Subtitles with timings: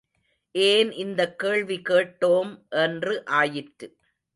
[0.55, 2.67] ஏன் இந்தக் கேள்வி கேட்டோம்
[2.69, 3.97] என்று ஆயிற்று.